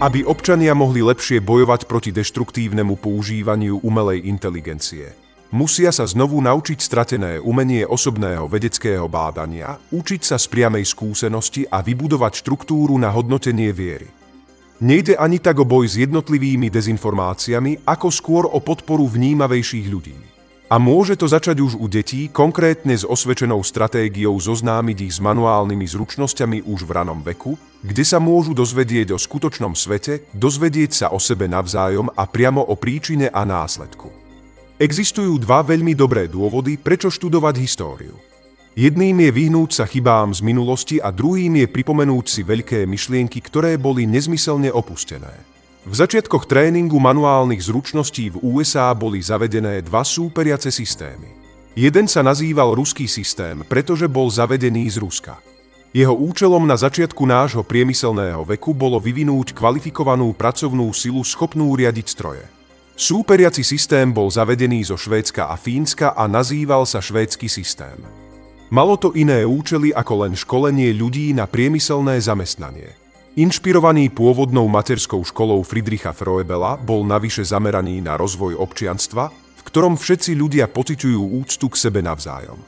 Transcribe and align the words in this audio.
aby 0.00 0.24
občania 0.24 0.72
mohli 0.72 1.04
lepšie 1.04 1.44
bojovať 1.44 1.84
proti 1.84 2.08
deštruktívnemu 2.08 2.96
používaniu 2.96 3.84
umelej 3.84 4.24
inteligencie. 4.32 5.12
Musia 5.52 5.92
sa 5.92 6.08
znovu 6.08 6.40
naučiť 6.40 6.80
stratené 6.80 7.36
umenie 7.36 7.84
osobného 7.84 8.48
vedeckého 8.48 9.04
bádania, 9.12 9.76
učiť 9.92 10.24
sa 10.24 10.40
z 10.40 10.48
priamej 10.48 10.88
skúsenosti 10.88 11.68
a 11.68 11.84
vybudovať 11.84 12.32
štruktúru 12.40 12.96
na 12.96 13.12
hodnotenie 13.12 13.76
viery. 13.76 14.08
Nejde 14.80 15.20
ani 15.20 15.36
tak 15.36 15.60
o 15.60 15.68
boj 15.68 15.84
s 15.84 16.00
jednotlivými 16.00 16.72
dezinformáciami, 16.72 17.84
ako 17.84 18.08
skôr 18.08 18.48
o 18.48 18.56
podporu 18.64 19.04
vnímavejších 19.04 19.86
ľudí. 19.92 20.16
A 20.70 20.78
môže 20.78 21.18
to 21.18 21.26
začať 21.26 21.58
už 21.58 21.74
u 21.82 21.90
detí, 21.90 22.30
konkrétne 22.30 22.94
s 22.94 23.02
osvedčenou 23.02 23.58
stratégiou 23.66 24.38
zoznámiť 24.38 25.10
ich 25.10 25.18
s 25.18 25.20
manuálnymi 25.20 25.82
zručnosťami 25.82 26.62
už 26.62 26.86
v 26.86 26.90
ranom 26.94 27.18
veku, 27.26 27.58
kde 27.82 28.06
sa 28.06 28.22
môžu 28.22 28.54
dozvedieť 28.54 29.10
o 29.10 29.18
skutočnom 29.18 29.74
svete, 29.74 30.30
dozvedieť 30.30 30.90
sa 30.94 31.06
o 31.10 31.18
sebe 31.18 31.50
navzájom 31.50 32.14
a 32.14 32.22
priamo 32.22 32.62
o 32.62 32.78
príčine 32.78 33.34
a 33.34 33.42
následku. 33.42 34.14
Existujú 34.78 35.42
dva 35.42 35.66
veľmi 35.66 35.98
dobré 35.98 36.30
dôvody, 36.30 36.78
prečo 36.78 37.10
študovať 37.10 37.54
históriu. 37.58 38.14
Jedným 38.78 39.26
je 39.26 39.30
vyhnúť 39.34 39.74
sa 39.74 39.84
chybám 39.90 40.30
z 40.30 40.46
minulosti 40.46 40.96
a 41.02 41.10
druhým 41.10 41.66
je 41.66 41.66
pripomenúť 41.66 42.24
si 42.30 42.46
veľké 42.46 42.86
myšlienky, 42.86 43.42
ktoré 43.42 43.74
boli 43.74 44.06
nezmyselne 44.06 44.70
opustené. 44.70 45.34
V 45.80 45.94
začiatkoch 45.96 46.44
tréningu 46.44 47.00
manuálnych 47.00 47.64
zručností 47.64 48.36
v 48.36 48.44
USA 48.44 48.92
boli 48.92 49.24
zavedené 49.24 49.80
dva 49.80 50.04
súperiace 50.04 50.68
systémy. 50.68 51.32
Jeden 51.72 52.04
sa 52.04 52.20
nazýval 52.20 52.76
ruský 52.76 53.08
systém, 53.08 53.64
pretože 53.64 54.04
bol 54.04 54.28
zavedený 54.28 54.92
z 54.92 55.00
Ruska. 55.00 55.40
Jeho 55.96 56.12
účelom 56.12 56.68
na 56.68 56.76
začiatku 56.76 57.24
nášho 57.24 57.64
priemyselného 57.64 58.44
veku 58.44 58.76
bolo 58.76 59.00
vyvinúť 59.00 59.56
kvalifikovanú 59.56 60.36
pracovnú 60.36 60.92
silu 60.92 61.24
schopnú 61.24 61.72
riadiť 61.72 62.06
stroje. 62.06 62.44
Súperiaci 63.00 63.64
systém 63.64 64.12
bol 64.12 64.28
zavedený 64.28 64.84
zo 64.84 65.00
Švédska 65.00 65.48
a 65.48 65.56
Fínska 65.56 66.12
a 66.12 66.28
nazýval 66.28 66.84
sa 66.84 67.00
švédsky 67.00 67.48
systém. 67.48 67.96
Malo 68.68 69.00
to 69.00 69.16
iné 69.16 69.48
účely 69.48 69.96
ako 69.96 70.28
len 70.28 70.36
školenie 70.36 70.92
ľudí 70.92 71.32
na 71.32 71.48
priemyselné 71.48 72.20
zamestnanie. 72.20 72.92
Inšpirovaný 73.38 74.10
pôvodnou 74.10 74.66
materskou 74.66 75.22
školou 75.22 75.62
Friedricha 75.62 76.10
Froebela 76.10 76.74
bol 76.74 77.06
navyše 77.06 77.46
zameraný 77.46 78.02
na 78.02 78.18
rozvoj 78.18 78.58
občianstva, 78.58 79.30
v 79.30 79.62
ktorom 79.70 79.94
všetci 79.94 80.34
ľudia 80.34 80.66
pociťujú 80.66 81.38
úctu 81.38 81.70
k 81.70 81.76
sebe 81.78 82.02
navzájom. 82.02 82.58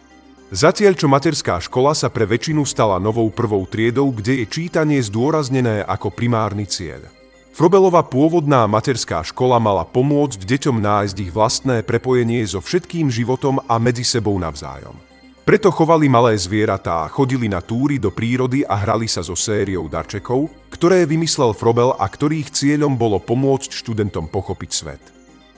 Zatiaľ, 0.54 0.94
čo 0.94 1.10
materská 1.10 1.58
škola 1.58 1.98
sa 1.98 2.14
pre 2.14 2.30
väčšinu 2.30 2.62
stala 2.62 3.02
novou 3.02 3.26
prvou 3.34 3.66
triedou, 3.66 4.14
kde 4.14 4.38
je 4.38 4.46
čítanie 4.46 5.02
zdôraznené 5.02 5.82
ako 5.82 6.14
primárny 6.14 6.70
cieľ. 6.70 7.10
Frobelová 7.50 8.06
pôvodná 8.06 8.62
materská 8.70 9.26
škola 9.26 9.58
mala 9.58 9.82
pomôcť 9.82 10.46
deťom 10.46 10.78
nájsť 10.78 11.16
ich 11.26 11.34
vlastné 11.34 11.82
prepojenie 11.82 12.38
so 12.46 12.62
všetkým 12.62 13.10
životom 13.10 13.58
a 13.66 13.82
medzi 13.82 14.06
sebou 14.06 14.38
navzájom. 14.38 15.11
Preto 15.42 15.74
chovali 15.74 16.06
malé 16.06 16.38
zvieratá, 16.38 17.02
chodili 17.10 17.50
na 17.50 17.58
túry 17.58 17.98
do 17.98 18.14
prírody 18.14 18.62
a 18.62 18.78
hrali 18.78 19.10
sa 19.10 19.26
so 19.26 19.34
sériou 19.34 19.90
darčekov, 19.90 20.46
ktoré 20.70 21.02
vymyslel 21.02 21.50
Frobel 21.50 21.90
a 21.98 22.06
ktorých 22.06 22.54
cieľom 22.54 22.94
bolo 22.94 23.18
pomôcť 23.18 23.74
študentom 23.74 24.30
pochopiť 24.30 24.70
svet. 24.70 25.02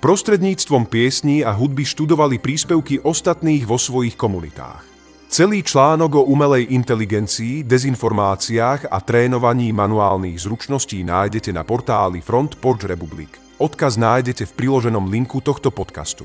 Prostredníctvom 0.01 0.89
piesní 0.89 1.45
a 1.45 1.53
hudby 1.53 1.85
študovali 1.85 2.41
príspevky 2.41 3.05
ostatných 3.05 3.69
vo 3.69 3.77
svojich 3.77 4.17
komunitách. 4.17 4.89
Celý 5.29 5.61
článok 5.61 6.17
o 6.17 6.33
umelej 6.33 6.73
inteligencii, 6.73 7.69
dezinformáciách 7.69 8.89
a 8.89 8.99
trénovaní 9.05 9.69
manuálnych 9.77 10.41
zručností 10.49 11.05
nájdete 11.05 11.53
na 11.53 11.61
portáli 11.61 12.25
Front 12.25 12.57
Porch 12.57 12.89
Republic. 12.89 13.37
Odkaz 13.61 14.01
nájdete 14.01 14.49
v 14.49 14.53
priloženom 14.65 15.13
linku 15.13 15.45
tohto 15.45 15.69
podcastu. 15.69 16.25